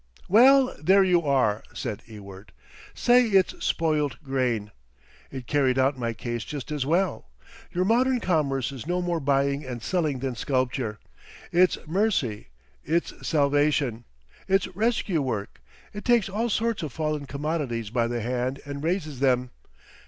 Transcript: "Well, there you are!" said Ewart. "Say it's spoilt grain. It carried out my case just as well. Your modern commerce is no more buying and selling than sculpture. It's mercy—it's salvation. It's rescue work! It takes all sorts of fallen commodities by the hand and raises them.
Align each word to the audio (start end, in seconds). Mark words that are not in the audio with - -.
"Well, 0.27 0.75
there 0.81 1.03
you 1.03 1.21
are!" 1.27 1.61
said 1.75 2.01
Ewart. 2.07 2.53
"Say 2.95 3.27
it's 3.27 3.63
spoilt 3.63 4.15
grain. 4.23 4.71
It 5.29 5.45
carried 5.45 5.77
out 5.77 5.95
my 5.95 6.11
case 6.13 6.43
just 6.43 6.71
as 6.71 6.87
well. 6.87 7.27
Your 7.71 7.85
modern 7.85 8.19
commerce 8.19 8.71
is 8.71 8.87
no 8.87 8.99
more 9.03 9.19
buying 9.19 9.63
and 9.63 9.83
selling 9.83 10.17
than 10.17 10.35
sculpture. 10.35 10.97
It's 11.51 11.77
mercy—it's 11.85 13.13
salvation. 13.27 14.05
It's 14.47 14.67
rescue 14.69 15.21
work! 15.21 15.61
It 15.93 16.03
takes 16.03 16.29
all 16.29 16.49
sorts 16.49 16.81
of 16.81 16.91
fallen 16.91 17.27
commodities 17.27 17.91
by 17.91 18.07
the 18.07 18.21
hand 18.21 18.59
and 18.65 18.83
raises 18.83 19.19
them. 19.19 19.51